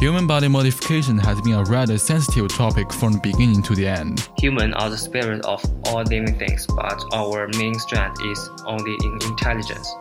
Human 0.00 0.28
body 0.28 0.46
modification 0.46 1.18
has 1.18 1.40
been 1.40 1.54
a 1.54 1.64
rather 1.64 1.98
sensitive 1.98 2.48
topic 2.54 2.92
from 2.92 3.14
the 3.14 3.18
beginning 3.18 3.64
to 3.64 3.74
the 3.74 3.88
end. 3.88 4.28
Humans 4.38 4.74
are 4.76 4.90
the 4.90 4.96
spirit 4.96 5.44
of 5.44 5.60
all 5.86 6.04
living 6.04 6.38
things, 6.38 6.68
but 6.68 7.02
our 7.12 7.48
main 7.58 7.74
strength 7.74 8.20
is 8.24 8.48
only 8.64 8.96
in 9.02 9.18
intelligence. 9.26 9.92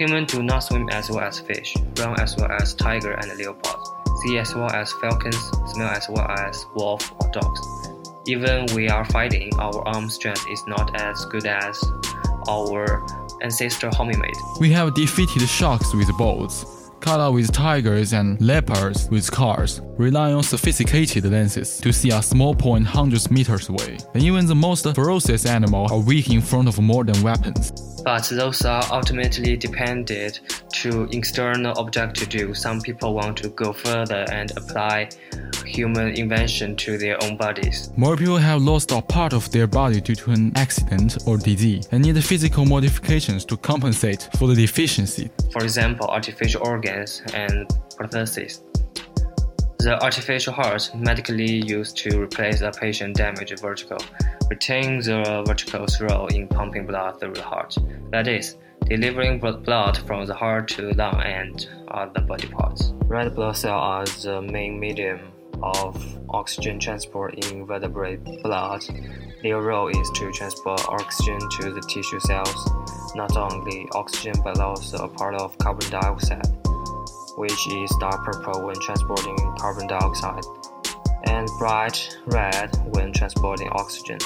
Humans 0.00 0.32
do 0.32 0.42
not 0.42 0.64
swim 0.64 0.88
as 0.90 1.08
well 1.08 1.20
as 1.20 1.38
fish, 1.38 1.76
run 2.00 2.18
as 2.20 2.36
well 2.36 2.50
as 2.50 2.74
tiger 2.74 3.12
and 3.12 3.38
leopard, 3.38 3.80
see 4.24 4.38
as 4.38 4.56
well 4.56 4.72
as 4.72 4.92
falcons, 4.94 5.52
smell 5.66 5.90
as 5.90 6.08
well 6.08 6.26
as 6.28 6.66
wolf 6.74 7.12
or 7.20 7.30
dogs. 7.30 7.60
Even 8.26 8.66
we 8.74 8.88
are 8.88 9.04
fighting, 9.04 9.52
our 9.60 9.86
arm 9.86 10.10
strength 10.10 10.44
is 10.50 10.64
not 10.66 11.00
as 11.00 11.24
good 11.26 11.46
as 11.46 11.80
our 12.48 13.06
ancestor 13.40 13.88
hominid. 13.90 14.34
We 14.58 14.72
have 14.72 14.94
defeated 14.94 15.48
sharks 15.48 15.94
with 15.94 16.08
boats, 16.18 16.64
cut 17.00 17.20
out 17.20 17.34
with 17.34 17.52
tigers 17.52 18.12
and 18.12 18.40
leopards 18.40 19.08
with 19.10 19.30
cars, 19.30 19.80
rely 19.96 20.32
on 20.32 20.42
sophisticated 20.42 21.24
lenses 21.24 21.78
to 21.78 21.92
see 21.92 22.10
a 22.10 22.22
small 22.22 22.54
point 22.54 22.86
hundreds 22.86 23.30
meters 23.30 23.68
away. 23.68 23.98
And 24.14 24.22
even 24.22 24.46
the 24.46 24.54
most 24.54 24.84
ferocious 24.94 25.46
animals 25.46 25.92
are 25.92 26.00
weak 26.00 26.30
in 26.30 26.40
front 26.40 26.68
of 26.68 26.80
modern 26.80 27.22
weapons. 27.22 27.72
But 28.04 28.24
those 28.30 28.64
are 28.64 28.84
ultimately 28.90 29.56
dependent 29.56 30.40
to 30.74 31.08
external 31.12 31.78
object 31.78 32.16
to 32.16 32.26
do. 32.26 32.54
Some 32.54 32.80
people 32.80 33.14
want 33.14 33.36
to 33.38 33.48
go 33.50 33.72
further 33.72 34.24
and 34.30 34.50
apply 34.56 35.10
human 35.66 36.14
invention 36.14 36.76
to 36.76 36.96
their 36.96 37.22
own 37.22 37.36
bodies. 37.36 37.90
More 37.96 38.16
people 38.16 38.38
have 38.38 38.62
lost 38.62 38.92
a 38.92 39.02
part 39.02 39.32
of 39.32 39.50
their 39.50 39.66
body 39.66 40.00
due 40.00 40.14
to 40.14 40.30
an 40.30 40.52
accident 40.56 41.18
or 41.26 41.36
disease 41.36 41.88
and 41.92 42.02
need 42.02 42.22
physical 42.24 42.64
modifications 42.64 43.44
to 43.46 43.56
compensate 43.56 44.28
for 44.38 44.48
the 44.48 44.54
deficiency. 44.54 45.30
For 45.52 45.62
example, 45.62 46.06
artificial 46.06 46.62
organs 46.66 46.87
and 46.88 47.68
prostheses. 47.96 48.62
The 49.80 50.02
artificial 50.02 50.52
heart, 50.52 50.90
medically 50.94 51.64
used 51.64 51.96
to 51.98 52.20
replace 52.20 52.62
a 52.62 52.72
patient 52.72 53.16
damaged 53.16 53.60
ventricle, 53.60 54.04
retains 54.50 55.06
the 55.06 55.44
ventricle's 55.46 56.00
role 56.00 56.26
in 56.26 56.48
pumping 56.48 56.84
blood 56.84 57.20
through 57.20 57.34
the 57.34 57.42
heart. 57.42 57.76
That 58.10 58.26
is, 58.26 58.56
delivering 58.86 59.38
blood 59.38 59.98
from 59.98 60.26
the 60.26 60.34
heart 60.34 60.66
to 60.68 60.90
lung 60.94 61.22
and 61.22 61.68
other 61.88 62.20
body 62.22 62.48
parts. 62.48 62.92
Red 63.04 63.36
blood 63.36 63.56
cells 63.56 64.26
are 64.26 64.42
the 64.42 64.42
main 64.42 64.80
medium 64.80 65.20
of 65.62 65.96
oxygen 66.30 66.80
transport 66.80 67.34
in 67.46 67.64
vertebrate 67.64 68.24
blood. 68.42 68.82
Their 69.42 69.60
role 69.60 69.88
is 69.88 70.10
to 70.16 70.32
transport 70.32 70.80
oxygen 70.88 71.38
to 71.60 71.70
the 71.70 71.80
tissue 71.82 72.20
cells, 72.20 72.70
not 73.14 73.36
only 73.36 73.86
oxygen 73.92 74.34
but 74.42 74.58
also 74.58 75.04
a 75.04 75.08
part 75.08 75.36
of 75.36 75.56
carbon 75.58 75.88
dioxide 75.90 76.48
which 77.38 77.68
is 77.68 77.90
dark 78.00 78.24
purple 78.24 78.66
when 78.66 78.78
transporting 78.80 79.36
carbon 79.58 79.86
dioxide, 79.86 80.44
and 81.24 81.48
bright 81.58 82.16
red 82.26 82.68
when 82.94 83.12
transporting 83.12 83.68
oxygen. 83.72 84.18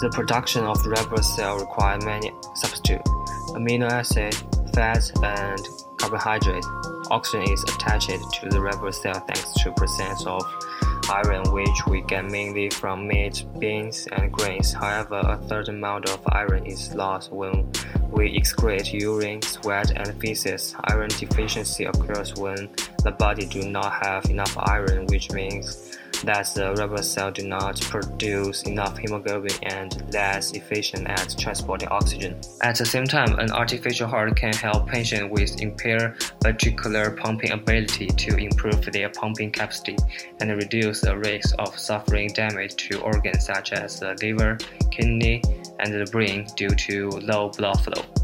The 0.00 0.10
production 0.12 0.64
of 0.64 0.84
red 0.86 1.08
blood 1.08 1.24
cell 1.24 1.58
requires 1.58 2.04
many 2.04 2.30
substitutes, 2.54 3.10
amino 3.50 3.90
acid, 3.90 4.34
fats, 4.72 5.10
and 5.22 5.60
carbohydrates. 5.96 6.68
Oxygen 7.10 7.50
is 7.52 7.62
attached 7.64 8.08
to 8.08 8.48
the 8.48 8.60
red 8.60 8.78
blood 8.78 8.94
cell 8.94 9.14
thanks 9.14 9.52
to 9.62 9.72
presence 9.72 10.24
of 10.26 10.42
iron 11.08 11.50
which 11.52 11.86
we 11.86 12.02
get 12.02 12.24
mainly 12.24 12.68
from 12.70 13.06
meat, 13.06 13.44
beans, 13.58 14.06
and 14.12 14.32
grains. 14.32 14.72
However, 14.72 15.18
a 15.18 15.40
certain 15.48 15.76
amount 15.76 16.10
of 16.10 16.20
iron 16.28 16.66
is 16.66 16.94
lost 16.94 17.32
when 17.32 17.70
we 18.10 18.38
excrete 18.38 18.92
urine, 18.92 19.42
sweat, 19.42 19.90
and 19.96 20.18
feces. 20.20 20.74
Iron 20.84 21.08
deficiency 21.08 21.84
occurs 21.84 22.34
when 22.34 22.68
the 23.02 23.12
body 23.12 23.46
do 23.46 23.68
not 23.68 23.92
have 24.04 24.24
enough 24.30 24.56
iron, 24.58 25.06
which 25.06 25.30
means 25.32 25.96
that 26.24 26.46
the 26.54 26.74
red 26.74 27.04
cell 27.04 27.30
do 27.30 27.46
not 27.46 27.80
produce 27.82 28.62
enough 28.62 28.96
hemoglobin 28.98 29.52
and 29.62 30.12
less 30.12 30.52
efficient 30.52 31.08
at 31.08 31.34
transporting 31.38 31.88
oxygen. 31.88 32.40
At 32.62 32.76
the 32.78 32.86
same 32.86 33.06
time, 33.06 33.38
an 33.38 33.50
artificial 33.50 34.08
heart 34.08 34.36
can 34.36 34.52
help 34.54 34.88
patients 34.88 35.30
with 35.30 35.60
impaired 35.60 36.18
ventricular 36.40 37.16
pumping 37.16 37.52
ability 37.52 38.06
to 38.08 38.36
improve 38.36 38.84
their 38.92 39.08
pumping 39.10 39.50
capacity 39.50 39.96
and 40.40 40.50
reduce 40.50 41.00
the 41.00 41.16
risk 41.16 41.54
of 41.58 41.78
suffering 41.78 42.28
damage 42.32 42.76
to 42.76 43.00
organs 43.00 43.46
such 43.46 43.72
as 43.72 44.00
the 44.00 44.14
liver, 44.22 44.58
kidney, 44.90 45.42
and 45.80 45.92
the 45.92 46.10
brain 46.10 46.46
due 46.56 46.70
to 46.70 47.10
low 47.10 47.50
blood 47.50 47.80
flow. 47.82 48.15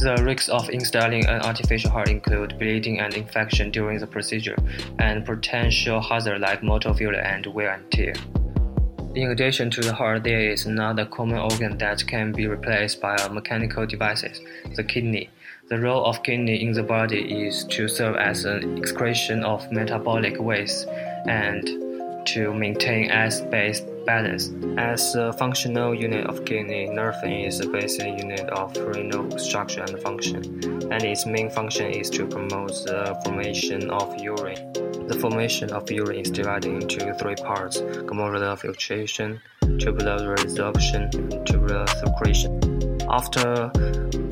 The 0.00 0.22
risks 0.22 0.48
of 0.48 0.70
installing 0.70 1.26
an 1.26 1.42
artificial 1.42 1.90
heart 1.90 2.08
include 2.08 2.56
bleeding 2.56 3.00
and 3.00 3.12
infection 3.14 3.72
during 3.72 3.98
the 3.98 4.06
procedure, 4.06 4.56
and 5.00 5.24
potential 5.24 6.00
hazards 6.00 6.40
like 6.40 6.62
motor 6.62 6.94
failure 6.94 7.20
and 7.20 7.44
wear 7.46 7.72
and 7.72 7.90
tear. 7.90 8.14
In 9.16 9.32
addition 9.32 9.70
to 9.70 9.80
the 9.80 9.92
heart, 9.92 10.22
there 10.22 10.50
is 10.50 10.66
another 10.66 11.04
common 11.04 11.38
organ 11.38 11.78
that 11.78 12.06
can 12.06 12.30
be 12.30 12.46
replaced 12.46 13.00
by 13.00 13.16
mechanical 13.28 13.86
device, 13.86 14.40
the 14.76 14.84
kidney. 14.84 15.30
The 15.68 15.80
role 15.80 16.04
of 16.04 16.22
kidney 16.22 16.62
in 16.62 16.72
the 16.72 16.84
body 16.84 17.46
is 17.46 17.64
to 17.64 17.88
serve 17.88 18.14
as 18.16 18.44
an 18.44 18.78
excretion 18.78 19.42
of 19.42 19.70
metabolic 19.72 20.38
waste 20.38 20.86
and 21.26 21.87
to 22.34 22.52
maintain 22.52 23.10
acid-base 23.10 23.80
balance. 24.04 24.50
As 24.76 25.14
a 25.14 25.32
functional 25.32 25.94
unit 25.94 26.26
of 26.26 26.44
kidney, 26.44 26.86
nerve 26.88 27.16
is 27.24 27.60
a 27.60 27.68
basic 27.68 28.18
unit 28.18 28.48
of 28.50 28.76
renal 28.76 29.38
structure 29.38 29.82
and 29.82 29.98
function, 30.00 30.42
and 30.92 31.02
its 31.02 31.26
main 31.26 31.50
function 31.50 31.90
is 31.90 32.10
to 32.10 32.26
promote 32.26 32.74
the 32.86 33.18
formation 33.24 33.90
of 33.90 34.14
urine. 34.20 34.72
The 35.08 35.18
formation 35.18 35.70
of 35.72 35.90
urine 35.90 36.20
is 36.20 36.30
divided 36.30 36.72
into 36.82 37.14
three 37.14 37.36
parts: 37.36 37.80
glomerular 37.80 38.58
filtration, 38.58 39.40
tubular 39.78 40.36
resorption, 40.36 41.02
and 41.14 41.46
tubular 41.46 41.86
secretion. 42.02 42.52
After 43.08 43.70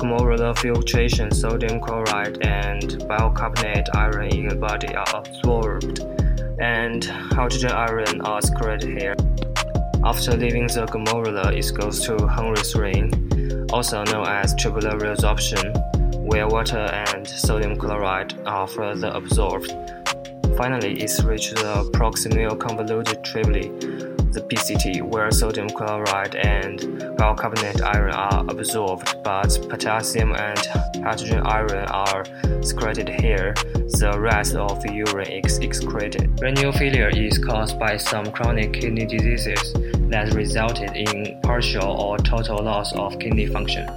glomerular 0.01 0.55
filtration, 0.57 1.31
sodium 1.31 1.81
chloride 1.81 2.37
and 2.45 3.03
bicarbonate 3.07 3.89
ion 3.95 4.27
in 4.39 4.47
the 4.49 4.55
body 4.55 4.93
are 4.93 5.13
absorbed 5.15 6.01
and 6.59 7.03
hydrogen 7.05 7.71
ion 7.71 8.21
are 8.21 8.41
secreted 8.41 8.99
here. 8.99 9.15
After 10.03 10.35
leaving 10.35 10.67
the 10.67 10.85
glomerula, 10.85 11.53
it 11.53 11.77
goes 11.77 11.99
to 12.05 12.27
Henry's 12.27 12.75
ring, 12.75 13.67
also 13.71 14.03
known 14.05 14.27
as 14.27 14.55
tubular 14.55 14.97
resorption, 14.97 15.75
where 16.15 16.47
water 16.47 16.77
and 16.77 17.27
sodium 17.27 17.77
chloride 17.77 18.33
are 18.45 18.67
further 18.67 19.09
absorbed. 19.09 19.71
Finally, 20.57 21.01
it 21.01 21.19
reaches 21.23 21.53
the 21.53 21.89
proximal 21.93 22.59
convoluted 22.59 23.21
tubuli, 23.23 24.16
the 24.37 24.43
PCT, 24.43 25.01
where 25.01 25.31
sodium 25.31 25.67
chloride 25.69 26.35
and 26.35 27.17
bicarbonate 27.17 27.81
ion 27.81 28.11
are 28.11 28.45
absorbed, 28.49 29.23
but 29.23 29.49
potassium 29.67 30.35
and 30.35 30.59
hydrogen 31.03 31.41
ion 31.45 31.87
are 31.89 32.23
secreted 32.61 33.09
here. 33.09 33.53
The 33.99 34.15
rest 34.19 34.55
of 34.55 34.85
urine 34.85 35.27
is 35.45 35.57
excreted. 35.57 36.39
Renal 36.39 36.71
failure 36.71 37.09
is 37.09 37.39
caused 37.39 37.79
by 37.79 37.97
some 37.97 38.31
chronic 38.31 38.73
kidney 38.73 39.05
diseases 39.05 39.73
that 40.11 40.33
resulted 40.33 40.91
in 40.95 41.41
partial 41.41 41.89
or 41.99 42.17
total 42.19 42.63
loss 42.63 42.93
of 42.93 43.17
kidney 43.17 43.47
function. 43.47 43.87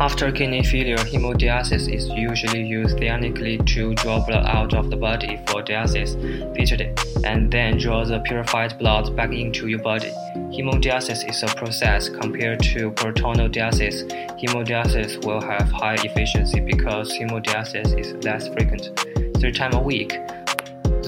After 0.00 0.30
kidney 0.30 0.62
failure, 0.62 0.96
hemodialysis 0.96 1.92
is 1.92 2.08
usually 2.10 2.62
used 2.62 2.98
theoretically 2.98 3.58
to 3.58 3.94
draw 3.94 4.24
blood 4.24 4.46
out 4.46 4.72
of 4.72 4.90
the 4.90 4.96
body 4.96 5.40
for 5.48 5.60
dialysis, 5.60 6.14
literally, 6.56 6.94
and 7.24 7.50
then 7.50 7.78
draw 7.78 8.04
the 8.04 8.20
purified 8.20 8.78
blood 8.78 9.16
back 9.16 9.32
into 9.32 9.66
your 9.66 9.80
body. 9.80 10.12
Hemodialysis 10.54 11.28
is 11.28 11.42
a 11.42 11.48
process 11.48 12.08
compared 12.08 12.60
to 12.60 12.92
peritoneal 12.92 13.48
dialysis. 13.48 14.08
Hemodialysis 14.40 15.24
will 15.26 15.40
have 15.40 15.68
high 15.68 15.96
efficiency 15.96 16.60
because 16.60 17.12
hemodialysis 17.18 17.98
is 17.98 18.12
less 18.24 18.46
frequent, 18.46 18.96
three 19.40 19.50
times 19.50 19.74
a 19.74 19.80
week. 19.80 20.10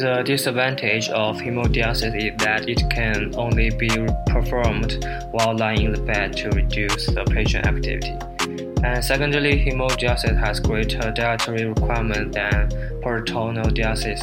The 0.01 0.25
disadvantage 0.27 1.11
of 1.11 1.37
hemodialysis 1.37 2.17
is 2.17 2.37
that 2.39 2.69
it 2.69 2.83
can 2.91 3.37
only 3.37 3.71
be 3.71 3.91
performed 4.27 5.07
while 5.31 5.57
lying 5.57 5.83
in 5.83 5.93
the 5.93 6.03
bed 6.03 6.37
to 6.39 6.49
reduce 6.51 7.07
the 7.07 7.23
patient 7.25 7.69
activity. 7.69 8.19
And 8.83 9.05
secondly, 9.05 9.63
hemodialysis 9.63 10.39
has 10.39 10.59
greater 10.59 11.11
dietary 11.11 11.67
requirements 11.67 12.35
than 12.35 12.71
peritoneal 13.03 13.67
dialysis, 13.67 14.21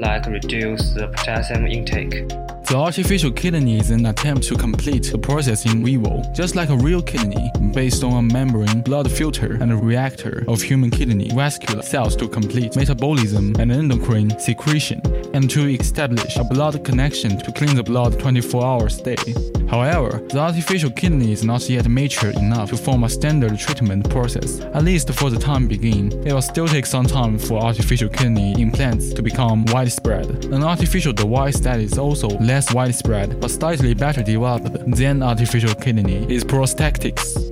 like 0.00 0.26
reduce 0.26 0.92
the 0.92 1.08
potassium 1.08 1.66
intake. 1.66 2.24
The 2.68 2.76
artificial 2.76 3.30
kidney 3.30 3.78
is 3.78 3.90
an 3.90 4.04
attempt 4.04 4.42
to 4.48 4.54
complete 4.54 5.10
the 5.10 5.16
process 5.16 5.64
in 5.64 5.82
vivo, 5.82 6.22
just 6.34 6.54
like 6.54 6.68
a 6.68 6.76
real 6.76 7.00
kidney, 7.00 7.50
based 7.72 8.04
on 8.04 8.12
a 8.12 8.22
membrane, 8.22 8.82
blood 8.82 9.10
filter, 9.10 9.54
and 9.54 9.72
a 9.72 9.76
reactor 9.76 10.44
of 10.46 10.60
human 10.60 10.90
kidney 10.90 11.30
vascular 11.34 11.80
cells 11.80 12.14
to 12.16 12.28
complete 12.28 12.76
metabolism 12.76 13.54
and 13.58 13.72
endocrine 13.72 14.38
secretion, 14.38 15.00
and 15.32 15.48
to 15.48 15.66
establish 15.66 16.36
a 16.36 16.44
blood 16.44 16.84
connection 16.84 17.38
to 17.38 17.50
clean 17.52 17.74
the 17.74 17.82
blood 17.82 18.20
24 18.20 18.62
hours 18.62 18.98
a 18.98 19.16
day. 19.16 19.34
However, 19.70 20.22
the 20.28 20.38
artificial 20.38 20.90
kidney 20.90 21.32
is 21.32 21.44
not 21.44 21.68
yet 21.68 21.88
mature 21.88 22.30
enough 22.30 22.70
to 22.70 22.76
form 22.76 23.04
a 23.04 23.08
standard 23.08 23.58
treatment 23.58 24.08
process. 24.10 24.60
At 24.60 24.84
least 24.84 25.12
for 25.12 25.30
the 25.30 25.38
time 25.38 25.68
being, 25.68 26.10
it 26.26 26.32
will 26.32 26.42
still 26.42 26.68
take 26.68 26.86
some 26.86 27.06
time 27.06 27.38
for 27.38 27.62
artificial 27.62 28.08
kidney 28.08 28.60
implants 28.60 29.12
to 29.12 29.22
become 29.22 29.64
widespread. 29.66 30.46
An 30.46 30.64
artificial 30.64 31.12
device 31.12 31.60
that 31.60 31.80
is 31.80 31.98
also 31.98 32.28
less 32.40 32.57
widespread 32.72 33.40
but 33.40 33.50
slightly 33.50 33.94
better 33.94 34.22
developed 34.22 34.96
than 34.96 35.22
artificial 35.22 35.74
kidney 35.74 36.26
is 36.32 36.44
prosthetics. 36.44 37.48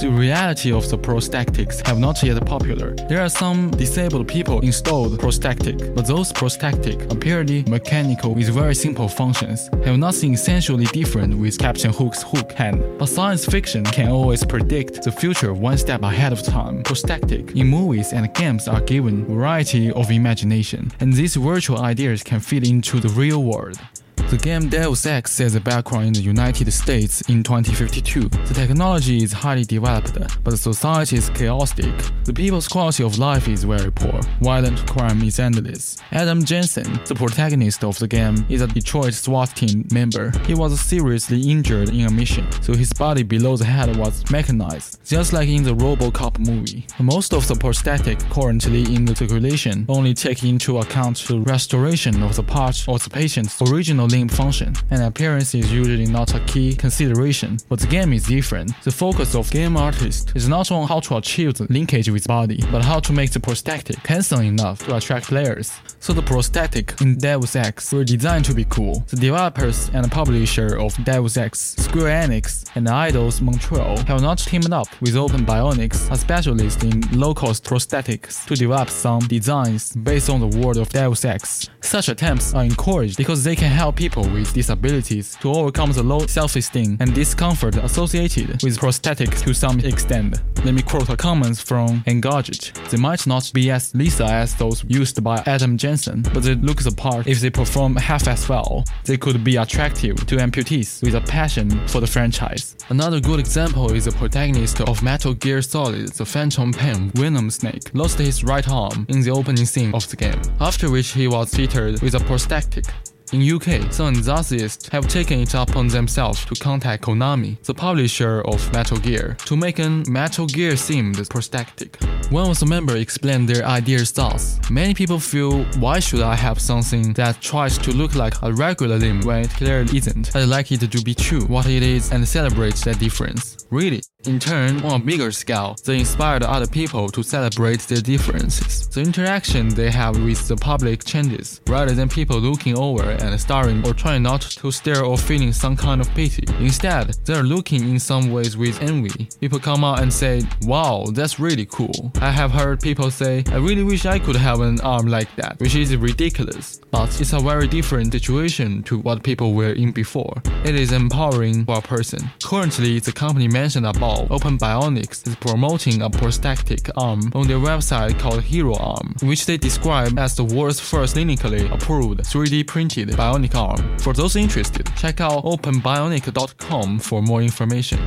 The 0.00 0.10
reality 0.10 0.72
of 0.72 0.86
the 0.90 0.98
prosthetics 0.98 1.84
have 1.86 1.98
not 1.98 2.22
yet 2.22 2.44
popular. 2.44 2.94
There 3.08 3.22
are 3.22 3.30
some 3.30 3.70
disabled 3.70 4.28
people 4.28 4.60
installed 4.60 5.18
prosthetic, 5.18 5.78
but 5.94 6.06
those 6.06 6.32
prosthetic 6.34 7.00
are 7.10 7.16
purely 7.16 7.62
mechanical 7.62 8.34
with 8.34 8.50
very 8.50 8.74
simple 8.74 9.08
functions, 9.08 9.70
have 9.86 9.96
nothing 9.96 10.34
essentially 10.34 10.84
different 10.86 11.38
with 11.38 11.58
Captain 11.58 11.94
Hook's 11.94 12.22
hook 12.22 12.52
hand. 12.52 12.84
But 12.98 13.06
science 13.06 13.46
fiction 13.46 13.84
can 13.84 14.10
always 14.10 14.44
predict 14.44 15.02
the 15.02 15.12
future 15.12 15.54
one 15.54 15.78
step 15.78 16.02
ahead 16.02 16.34
of 16.34 16.42
time. 16.42 16.82
Prosthetic 16.82 17.56
in 17.56 17.66
movies 17.66 18.12
and 18.12 18.32
games 18.34 18.68
are 18.68 18.82
given 18.82 19.24
variety 19.24 19.90
of 19.92 20.10
imagination, 20.10 20.92
and 21.00 21.14
these 21.14 21.36
virtual 21.36 21.78
ideas 21.78 22.22
can 22.22 22.40
fit 22.40 22.68
into 22.68 23.00
the 23.00 23.08
real 23.08 23.42
world. 23.42 23.78
The 24.28 24.36
game 24.36 24.68
Deus 24.68 25.06
Ex 25.06 25.38
has 25.38 25.54
a 25.54 25.60
background 25.60 26.08
in 26.08 26.12
the 26.14 26.20
United 26.20 26.68
States 26.72 27.20
in 27.28 27.44
2052. 27.44 28.28
The 28.28 28.54
technology 28.54 29.22
is 29.22 29.32
highly 29.32 29.62
developed, 29.62 30.14
but 30.42 30.50
the 30.50 30.56
society 30.56 31.18
is 31.18 31.30
chaotic. 31.30 31.94
The 32.24 32.32
people's 32.32 32.66
quality 32.66 33.04
of 33.04 33.18
life 33.18 33.46
is 33.46 33.62
very 33.62 33.92
poor. 33.92 34.20
Violent 34.40 34.84
crime 34.88 35.22
is 35.22 35.38
endless. 35.38 35.98
Adam 36.10 36.44
Jensen, 36.44 36.98
the 37.06 37.14
protagonist 37.14 37.84
of 37.84 37.96
the 38.00 38.08
game, 38.08 38.44
is 38.48 38.62
a 38.62 38.66
Detroit 38.66 39.14
SWAT 39.14 39.54
team 39.54 39.86
member. 39.92 40.32
He 40.44 40.54
was 40.54 40.80
seriously 40.80 41.48
injured 41.48 41.90
in 41.90 42.06
a 42.06 42.10
mission, 42.10 42.50
so 42.62 42.74
his 42.74 42.92
body 42.92 43.22
below 43.22 43.56
the 43.56 43.64
head 43.64 43.94
was 43.96 44.28
mechanized, 44.28 44.98
just 45.04 45.32
like 45.32 45.48
in 45.48 45.62
the 45.62 45.76
RoboCop 45.76 46.40
movie. 46.40 46.84
Most 46.98 47.32
of 47.32 47.46
the 47.46 47.54
prosthetic 47.54 48.18
currently 48.30 48.92
in 48.92 49.04
the 49.04 49.14
circulation 49.14 49.86
only 49.88 50.14
take 50.14 50.42
into 50.42 50.78
account 50.78 51.18
the 51.28 51.38
restoration 51.42 52.24
of 52.24 52.34
the 52.34 52.42
parts 52.42 52.88
of 52.88 53.04
the 53.04 53.10
patient's 53.10 53.62
original 53.62 54.08
function, 54.24 54.74
and 54.90 55.02
appearance 55.02 55.54
is 55.54 55.72
usually 55.72 56.06
not 56.06 56.34
a 56.34 56.40
key 56.40 56.74
consideration. 56.74 57.58
But 57.68 57.80
the 57.80 57.86
game 57.86 58.12
is 58.12 58.24
different. 58.24 58.72
The 58.82 58.90
focus 58.90 59.34
of 59.34 59.50
game 59.50 59.76
artists 59.76 60.32
is 60.34 60.48
not 60.48 60.70
on 60.72 60.88
how 60.88 61.00
to 61.00 61.16
achieve 61.16 61.54
the 61.54 61.66
linkage 61.70 62.08
with 62.08 62.26
body, 62.26 62.62
but 62.72 62.84
how 62.84 63.00
to 63.00 63.12
make 63.12 63.32
the 63.32 63.40
prosthetic 63.40 63.98
handsome 64.06 64.42
enough 64.42 64.78
to 64.86 64.96
attract 64.96 65.26
players. 65.26 65.72
So 66.00 66.12
the 66.12 66.22
prosthetic 66.22 67.00
in 67.00 67.18
Deus 67.18 67.56
Ex 67.56 67.92
were 67.92 68.04
designed 68.04 68.44
to 68.46 68.54
be 68.54 68.64
cool. 68.64 69.04
The 69.08 69.16
developers 69.16 69.90
and 69.92 70.10
publisher 70.10 70.78
of 70.78 70.94
Deus 71.04 71.36
Ex, 71.36 71.74
Square 71.76 72.28
Enix, 72.28 72.70
and 72.74 72.86
Eidos 72.86 73.40
Montreal 73.42 73.98
have 74.04 74.22
not 74.22 74.38
teamed 74.38 74.72
up 74.72 74.88
with 75.00 75.16
Open 75.16 75.44
Bionics, 75.44 76.10
a 76.10 76.16
specialist 76.16 76.84
in 76.84 77.00
low-cost 77.12 77.64
prosthetics, 77.64 78.46
to 78.46 78.54
develop 78.54 78.88
some 78.88 79.20
designs 79.20 79.92
based 79.96 80.30
on 80.30 80.40
the 80.40 80.58
world 80.58 80.76
of 80.76 80.88
Deus 80.90 81.24
Ex. 81.24 81.68
Such 81.80 82.08
attempts 82.08 82.54
are 82.54 82.64
encouraged 82.64 83.16
because 83.16 83.42
they 83.42 83.56
can 83.56 83.70
help 83.70 83.96
people 83.96 84.05
with 84.14 84.54
disabilities 84.54 85.36
to 85.40 85.50
overcome 85.50 85.90
the 85.90 86.02
low 86.02 86.26
self-esteem 86.26 86.96
and 87.00 87.12
discomfort 87.12 87.74
associated 87.76 88.62
with 88.62 88.78
prosthetics 88.78 89.42
to 89.42 89.52
some 89.52 89.80
extent. 89.80 90.40
Let 90.64 90.74
me 90.74 90.82
quote 90.82 91.08
a 91.08 91.16
comment 91.16 91.58
from 91.58 92.02
Engadget. 92.06 92.72
They 92.90 92.98
might 92.98 93.26
not 93.26 93.50
be 93.52 93.70
as 93.70 93.94
lethal 93.94 94.28
as 94.28 94.54
those 94.54 94.84
used 94.86 95.22
by 95.24 95.42
Adam 95.46 95.76
Jensen, 95.76 96.22
but 96.32 96.44
they 96.44 96.54
look 96.54 96.82
the 96.82 96.92
part 96.92 97.26
if 97.26 97.40
they 97.40 97.50
perform 97.50 97.96
half 97.96 98.28
as 98.28 98.48
well. 98.48 98.84
They 99.04 99.16
could 99.16 99.42
be 99.42 99.56
attractive 99.56 100.24
to 100.26 100.36
amputees 100.36 101.02
with 101.02 101.14
a 101.14 101.20
passion 101.22 101.68
for 101.88 102.00
the 102.00 102.06
franchise. 102.06 102.76
Another 102.88 103.20
good 103.20 103.40
example 103.40 103.92
is 103.92 104.04
the 104.04 104.12
protagonist 104.12 104.80
of 104.82 105.02
Metal 105.02 105.34
Gear 105.34 105.62
Solid, 105.62 106.08
the 106.12 106.24
Phantom 106.24 106.72
Pain 106.72 107.10
Venom 107.14 107.50
Snake, 107.50 107.90
lost 107.94 108.18
his 108.18 108.44
right 108.44 108.68
arm 108.68 109.06
in 109.08 109.20
the 109.22 109.30
opening 109.30 109.66
scene 109.66 109.94
of 109.94 110.08
the 110.08 110.16
game, 110.16 110.40
after 110.60 110.90
which 110.90 111.08
he 111.08 111.26
was 111.26 111.52
fitted 111.52 112.00
with 112.02 112.14
a 112.14 112.20
prosthetic. 112.20 112.84
In 113.32 113.42
UK, 113.42 113.92
some 113.92 114.14
enthusiasts 114.14 114.88
have 114.88 115.08
taken 115.08 115.40
it 115.40 115.54
upon 115.54 115.88
themselves 115.88 116.44
to 116.44 116.54
contact 116.54 117.02
Konami, 117.02 117.60
the 117.64 117.74
publisher 117.74 118.40
of 118.42 118.72
Metal 118.72 118.98
Gear, 118.98 119.36
to 119.46 119.56
make 119.56 119.80
an 119.80 120.04
Metal 120.08 120.46
Gear 120.46 120.72
themed 120.72 121.28
prosthetic. 121.28 121.96
One 122.30 122.50
of 122.50 122.58
the 122.60 122.66
members 122.66 123.00
explained 123.00 123.48
their 123.48 123.64
ideas 123.64 124.12
thus 124.12 124.58
Many 124.70 124.94
people 124.94 125.18
feel, 125.18 125.64
why 125.78 125.98
should 125.98 126.22
I 126.22 126.36
have 126.36 126.60
something 126.60 127.12
that 127.14 127.40
tries 127.40 127.78
to 127.78 127.92
look 127.92 128.14
like 128.14 128.34
a 128.42 128.52
regular 128.52 128.96
limb 128.96 129.20
when 129.22 129.42
it 129.44 129.50
clearly 129.50 129.98
isn't? 129.98 130.34
I'd 130.36 130.44
like 130.44 130.70
it 130.70 130.80
to 130.90 131.02
be 131.02 131.14
true 131.14 131.42
what 131.46 131.66
it 131.66 131.82
is 131.82 132.12
and 132.12 132.26
celebrate 132.26 132.76
that 132.76 132.98
difference. 132.98 133.66
Really? 133.70 134.02
In 134.26 134.40
turn, 134.40 134.82
on 134.82 135.00
a 135.00 135.04
bigger 135.04 135.30
scale, 135.30 135.76
they 135.84 136.00
inspired 136.00 136.42
other 136.42 136.66
people 136.66 137.08
to 137.10 137.22
celebrate 137.22 137.78
their 137.82 138.00
differences. 138.00 138.88
The 138.88 139.00
interaction 139.00 139.68
they 139.68 139.88
have 139.90 140.20
with 140.20 140.48
the 140.48 140.56
public 140.56 141.04
changes, 141.04 141.60
rather 141.68 141.94
than 141.94 142.08
people 142.08 142.40
looking 142.40 142.76
over 142.76 143.08
and 143.08 143.40
staring 143.40 143.86
or 143.86 143.94
trying 143.94 144.24
not 144.24 144.40
to 144.40 144.72
stare 144.72 145.04
or 145.04 145.16
feeling 145.16 145.52
some 145.52 145.76
kind 145.76 146.00
of 146.00 146.12
pity. 146.14 146.44
Instead, 146.58 147.14
they're 147.24 147.44
looking 147.44 147.88
in 147.88 148.00
some 148.00 148.32
ways 148.32 148.56
with 148.56 148.82
envy. 148.82 149.28
People 149.40 149.60
come 149.60 149.84
out 149.84 150.00
and 150.02 150.12
say, 150.12 150.42
Wow, 150.62 151.06
that's 151.12 151.38
really 151.38 151.66
cool. 151.66 152.10
I 152.20 152.32
have 152.32 152.50
heard 152.50 152.80
people 152.80 153.12
say, 153.12 153.44
I 153.52 153.58
really 153.58 153.84
wish 153.84 154.06
I 154.06 154.18
could 154.18 154.36
have 154.36 154.60
an 154.60 154.80
arm 154.80 155.06
like 155.06 155.34
that, 155.36 155.60
which 155.60 155.76
is 155.76 155.96
ridiculous. 155.96 156.80
But 156.90 157.20
it's 157.20 157.32
a 157.32 157.38
very 157.38 157.68
different 157.68 158.12
situation 158.12 158.82
to 158.84 158.98
what 158.98 159.22
people 159.22 159.54
were 159.54 159.72
in 159.72 159.92
before. 159.92 160.42
It 160.64 160.74
is 160.74 160.90
empowering 160.90 161.64
for 161.64 161.78
a 161.78 161.82
person. 161.82 162.28
Currently, 162.42 162.98
the 162.98 163.12
company 163.12 163.46
mentioned 163.46 163.86
above, 163.86 164.15
Open 164.30 164.56
Bionics, 164.58 165.26
is 165.26 165.36
promoting 165.36 166.02
a 166.02 166.08
prosthetic 166.10 166.88
arm 166.96 167.30
on 167.34 167.46
their 167.46 167.58
website 167.58 168.18
called 168.18 168.42
Hero 168.42 168.74
Arm, 168.76 169.14
which 169.22 169.46
they 169.46 169.56
describe 169.56 170.18
as 170.18 170.34
the 170.34 170.44
world's 170.44 170.80
first 170.80 171.16
clinically 171.16 171.70
approved 171.72 172.20
3D 172.20 172.66
printed 172.66 173.08
bionic 173.10 173.54
arm. 173.54 173.98
For 173.98 174.12
those 174.12 174.36
interested, 174.36 174.88
check 174.96 175.20
out 175.20 175.44
openbionic.com 175.44 176.98
for 176.98 177.22
more 177.22 177.42
information. 177.42 177.98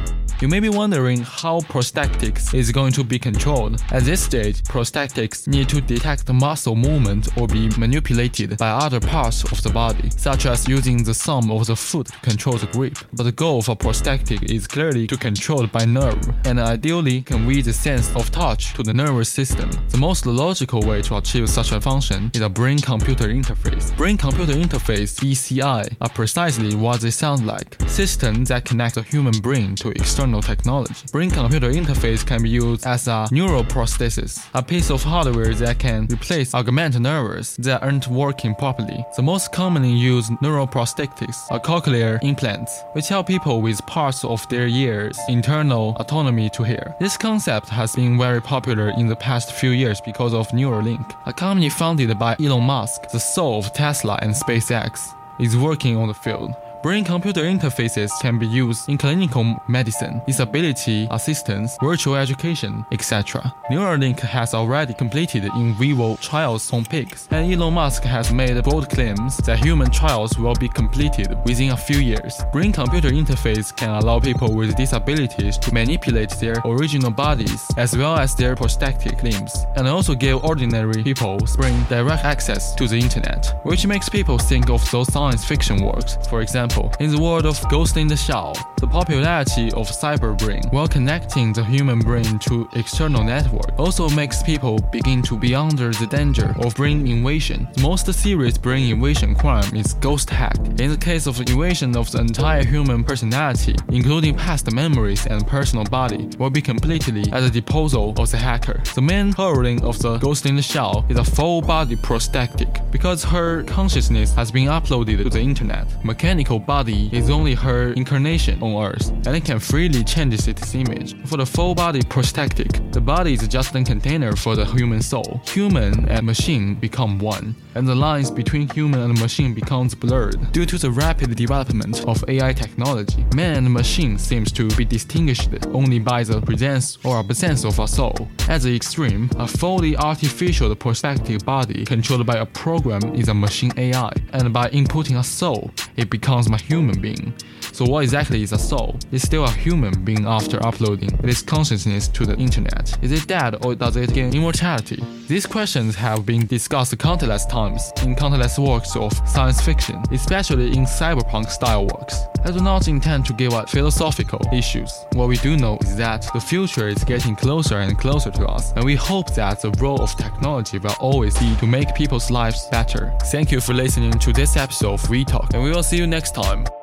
You 0.42 0.48
may 0.48 0.62
be 0.62 0.70
wondering 0.70 1.20
how 1.22 1.60
prosthetics 1.60 2.54
is 2.54 2.72
going 2.72 2.94
to 2.94 3.04
be 3.04 3.20
controlled. 3.20 3.82
At 3.92 4.04
this 4.04 4.24
stage, 4.24 4.62
prosthetics 4.64 5.50
need 5.50 5.68
to 5.68 5.82
detect 5.82 6.32
muscle 6.32 6.78
movement 6.78 7.28
or 7.38 7.46
be 7.46 7.68
manipulated 7.78 8.58
by 8.58 8.70
other 8.70 9.02
parts 9.02 9.44
of 9.52 9.62
the 9.62 9.70
body, 9.70 10.10
such 10.12 10.46
as 10.46 10.66
using 10.66 11.04
the 11.04 11.14
thumb 11.14 11.52
of 11.52 11.68
the 11.68 11.76
foot 11.76 12.08
to 12.08 12.20
control 12.20 12.56
the 12.56 12.68
grip. 12.68 12.98
But 13.14 13.24
the 13.24 13.34
goal 13.34 13.60
of 13.60 13.68
a 13.68 13.76
prosthetic 13.76 14.44
is 14.50 14.66
clearly 14.66 15.08
to 15.08 15.18
control 15.18 15.68
by 15.68 15.84
nerve, 16.00 16.24
and 16.46 16.60
ideally 16.60 17.22
convey 17.22 17.62
the 17.62 17.74
sense 17.74 18.08
of 18.16 18.32
touch 18.32 18.74
to 18.76 18.84
the 18.84 18.94
nervous 18.94 19.30
system. 19.30 19.70
The 19.90 19.98
most 19.98 20.26
logical 20.26 20.82
way 20.90 21.02
to 21.08 21.18
achieve 21.18 21.48
such 21.50 21.72
a 21.72 21.80
function 21.90 22.22
is 22.34 22.42
a 22.42 22.50
brain-computer 22.60 23.28
interface. 23.40 23.86
Brain-computer 23.98 24.56
interface 24.66 25.12
(BCI) 25.22 25.82
are 26.04 26.14
precisely 26.22 26.72
what 26.76 27.02
they 27.02 27.14
sound 27.24 27.42
like: 27.54 27.70
systems 27.88 28.50
that 28.50 28.66
connect 28.70 28.96
the 28.96 29.04
human 29.14 29.38
brain 29.48 29.70
to 29.82 29.88
external 30.02 30.42
technology. 30.52 31.06
Brain-computer 31.12 31.72
interface 31.82 32.22
can 32.26 32.42
be 32.44 32.50
used 32.50 32.86
as 32.86 33.08
a 33.08 33.20
neuroprosthesis, 33.38 34.34
a 34.54 34.64
piece 34.72 34.90
of 34.96 35.04
hardware 35.04 35.54
that 35.64 35.80
can 35.80 36.08
replace 36.16 36.50
augmented 36.54 37.02
nerves 37.02 37.48
that 37.58 37.82
aren't 37.84 38.08
working 38.08 38.54
properly. 38.56 39.00
The 39.16 39.28
most 39.32 39.46
commonly 39.52 39.96
used 40.12 40.32
neuroprosthetics 40.44 41.40
are 41.54 41.60
cochlear 41.70 42.12
implants, 42.32 42.72
which 42.94 43.10
help 43.14 43.26
people 43.28 43.62
with 43.66 43.86
parts 43.98 44.24
of 44.24 44.40
their 44.50 44.68
ears 44.68 45.18
internal 45.38 45.79
autonomy 46.00 46.50
to 46.50 46.64
hear. 46.64 46.96
This 47.00 47.18
concept 47.18 47.70
has 47.70 47.96
been 47.96 48.18
very 48.18 48.42
popular 48.42 48.90
in 48.90 49.08
the 49.08 49.16
past 49.16 49.54
few 49.54 49.72
years 49.72 50.00
because 50.02 50.34
of 50.34 50.48
Neuralink, 50.50 51.16
a 51.26 51.34
company 51.34 51.70
founded 51.70 52.18
by 52.18 52.36
Elon 52.40 52.64
Musk, 52.64 53.10
the 53.12 53.20
soul 53.20 53.60
of 53.60 53.74
Tesla 53.74 54.20
and 54.22 54.34
SpaceX, 54.34 55.14
is 55.40 55.58
working 55.58 55.96
on 55.98 56.08
the 56.08 56.14
field. 56.14 56.54
Brain-computer 56.82 57.42
interfaces 57.42 58.10
can 58.22 58.40
be 58.40 58.48
used 58.48 58.88
in 58.88 58.98
clinical 58.98 59.62
medicine, 59.68 60.22
disability 60.26 61.10
assistance, 61.12 61.78
virtual 61.82 62.16
education, 62.16 62.86
etc. 62.94 63.54
Neuralink 63.70 64.22
has 64.22 64.54
already 64.54 64.94
completed 64.94 65.44
in 65.44 65.74
vivo 65.74 66.16
trials 66.22 66.72
on 66.72 66.86
pigs, 66.86 67.28
and 67.32 67.52
Elon 67.52 67.74
Musk 67.74 68.04
has 68.04 68.32
made 68.32 68.64
bold 68.64 68.90
claims 68.90 69.36
that 69.40 69.60
human 69.60 69.92
trials 69.92 70.40
will 70.40 70.56
be 70.56 70.70
completed 70.70 71.38
within 71.44 71.72
a 71.72 71.78
few 71.78 72.00
years. 72.00 72.42
Brain-computer 72.54 73.10
interface 73.10 73.76
can 73.76 73.90
allow 73.90 74.18
people 74.22 74.56
with 74.56 74.78
disabilities 74.78 75.58
to 75.58 75.74
manipulate 75.74 76.30
their 76.40 76.56
original 76.64 77.12
bodies 77.12 77.68
as 77.76 77.98
well 77.98 78.16
as 78.16 78.36
their 78.36 78.56
prosthetic 78.56 79.22
limbs, 79.22 79.66
and 79.76 79.86
also 79.86 80.16
give 80.16 80.46
ordinary 80.46 81.04
people 81.04 81.38
brain 81.58 81.84
direct 81.90 82.24
access 82.24 82.74
to 82.76 82.88
the 82.88 82.96
internet, 82.96 83.54
which 83.64 83.86
makes 83.86 84.08
people 84.08 84.38
think 84.38 84.70
of 84.70 84.90
those 84.92 85.12
science 85.12 85.44
fiction 85.44 85.84
works, 85.84 86.18
for 86.30 86.40
example 86.40 86.69
example, 86.70 86.92
in 87.00 87.12
the 87.12 87.22
world 87.22 87.46
of 87.46 87.58
Ghost 87.70 87.98
in 87.98 88.08
the 88.08 88.16
Shell, 88.16 88.54
the 88.78 88.88
popularity 88.88 89.72
of 89.74 89.90
cyberbrain 89.90 90.72
while 90.72 90.88
connecting 90.88 91.52
the 91.54 91.64
human 91.64 92.00
brain 92.00 92.40
to 92.40 92.70
external 92.76 93.24
network 93.24 93.78
also 93.78 94.08
makes 94.10 94.44
people 94.44 94.80
begin 94.92 95.22
to 95.24 95.38
be 95.38 95.54
under 95.56 95.92
the 95.92 96.08
danger 96.08 96.56
of 96.60 96.76
brain 96.76 97.08
invasion. 97.08 97.68
The 97.74 97.82
most 97.82 98.14
serious 98.14 98.58
brain 98.58 98.92
invasion 98.92 99.36
crime 99.36 99.76
is 99.76 99.94
ghost 99.96 100.30
hack. 100.30 100.58
In 100.80 100.92
the 100.92 100.98
case 100.98 101.28
of 101.28 101.40
invasion 101.42 101.98
of 101.98 102.12
the 102.12 102.20
entire 102.20 102.64
human 102.64 103.04
personality, 103.04 103.76
including 103.90 104.36
past 104.36 104.72
memories 104.72 105.26
and 105.26 105.46
personal 105.46 105.86
body, 105.86 106.30
will 106.38 106.50
be 106.50 106.62
completely 106.62 107.24
at 107.32 107.42
the 107.42 107.50
disposal 107.50 108.14
of 108.18 108.32
the 108.32 108.38
hacker. 108.38 108.82
The 108.96 109.02
main 109.02 109.34
heroine 109.34 109.84
of 109.84 110.00
the 110.00 110.18
Ghost 110.18 110.46
in 110.46 110.56
the 110.56 110.62
Shell 110.62 111.06
is 111.10 111.18
a 111.18 111.24
full 111.24 111.62
body 111.62 111.96
prosthetic 111.96 112.70
because 112.92 113.24
her 113.24 113.64
consciousness 113.64 114.34
has 114.36 114.52
been 114.52 114.68
uploaded 114.68 115.24
to 115.24 115.30
the 115.30 115.42
internet. 115.42 115.86
Mechanical 116.04 116.59
body 116.66 117.10
is 117.12 117.30
only 117.30 117.56
her 117.56 117.94
incarnation 117.94 118.62
on 118.62 118.86
Earth, 118.86 119.10
and 119.26 119.36
it 119.36 119.46
can 119.46 119.60
freely 119.60 120.04
change 120.04 120.48
its 120.48 120.76
image. 120.76 121.16
For 121.26 121.38
the 121.38 121.46
full 121.46 121.76
body 121.76 122.02
prosthetic, 122.02 122.80
the 122.92 123.02
body 123.02 123.34
is 123.34 123.48
just 123.48 123.76
a 123.76 123.84
container 123.84 124.36
for 124.36 124.56
the 124.56 124.66
human 124.66 125.02
soul. 125.02 125.42
Human 125.46 126.08
and 126.10 126.26
machine 126.26 126.76
become 126.76 127.20
one, 127.20 127.56
and 127.76 127.88
the 127.88 127.96
lines 127.96 128.32
between 128.32 128.70
human 128.70 129.00
and 129.02 129.20
machine 129.20 129.54
becomes 129.54 129.96
blurred. 129.96 130.52
Due 130.52 130.66
to 130.66 130.78
the 130.78 130.92
rapid 130.92 131.36
development 131.36 132.06
of 132.08 132.24
AI 132.28 132.54
technology, 132.54 133.26
man 133.36 133.66
and 133.66 133.74
machine 133.74 134.18
seems 134.18 134.52
to 134.52 134.68
be 134.76 134.86
distinguished 134.86 135.50
only 135.74 136.00
by 136.00 136.24
the 136.24 136.42
presence 136.42 136.98
or 137.04 137.18
absence 137.18 137.64
of 137.64 137.80
a 137.80 137.88
soul. 137.88 138.28
At 138.48 138.62
the 138.62 138.76
extreme, 138.76 139.30
a 139.38 139.48
fully 139.48 139.96
artificial 139.96 140.76
prosthetic 140.76 141.46
body 141.46 141.86
controlled 141.86 142.26
by 142.26 142.38
a 142.38 142.46
program 142.46 143.14
is 143.14 143.30
a 143.30 143.34
machine 143.34 143.72
AI, 143.78 144.12
and 144.34 144.52
by 144.54 144.70
inputting 144.70 145.20
a 145.20 145.24
soul, 145.24 145.72
it 145.96 146.10
becomes 146.10 146.49
a 146.54 146.58
human 146.58 147.00
being. 147.00 147.34
So 147.72 147.86
what 147.86 148.04
exactly 148.04 148.44
is 148.44 148.52
a 148.52 148.58
soul? 148.58 148.98
It's 149.12 149.24
still 149.24 149.46
a 149.46 149.52
human 149.52 150.04
being 150.04 150.26
after 150.26 150.62
uploading 150.66 151.18
its 151.24 151.42
consciousness 151.42 152.08
to 152.10 152.26
the 152.26 152.36
internet. 152.38 152.98
Is 153.02 153.12
it 153.12 153.28
dead 153.28 153.64
or 153.64 153.76
does 153.76 153.96
it 153.96 154.14
gain 154.14 154.36
immortality? 154.36 155.02
These 155.28 155.46
questions 155.46 155.96
have 155.96 156.26
been 156.26 156.46
discussed 156.48 156.98
countless 156.98 157.46
times 157.46 157.92
in 158.02 158.16
countless 158.16 158.58
works 158.58 158.96
of 158.96 159.14
science 159.28 159.62
fiction, 159.62 160.02
especially 160.12 160.70
in 160.70 160.86
cyberpunk 160.86 161.50
style 161.50 161.86
works. 161.86 162.20
I 162.44 162.52
do 162.52 162.62
not 162.62 162.88
intend 162.88 163.26
to 163.28 163.34
give 163.34 163.54
out 163.54 163.70
philosophical 163.70 164.40
issues. 164.54 165.06
What 165.14 165.28
we 165.28 165.38
do 165.38 165.56
know 165.58 165.78
is 165.82 165.96
that 165.98 166.28
the 166.34 166.40
future 166.40 166.88
is 166.88 167.04
getting 167.04 167.36
closer 167.36 167.80
and 167.80 167.98
closer 167.98 168.32
to 168.32 168.46
us, 168.48 168.72
and 168.74 168.84
we 168.84 168.96
hope 168.96 169.34
that 169.36 169.62
the 169.62 169.72
role 169.72 170.02
of 170.02 170.16
technology 170.16 170.80
will 170.80 170.96
always 171.00 171.38
be 171.38 171.56
to 171.58 171.68
make 171.68 171.94
people's 171.94 172.32
lives 172.32 172.68
better. 172.72 173.14
Thank 173.26 173.52
you 173.52 173.62
for 173.62 173.74
listening 173.74 174.18
to 174.20 174.34
this 174.34 174.58
episode 174.58 174.94
of 174.94 175.10
We 175.10 175.26
Talk, 175.26 175.54
and 175.54 175.64
we 175.64 175.70
will 175.70 175.84
see 175.84 175.98
you 175.98 176.08
next 176.08 176.34
time. 176.42 176.79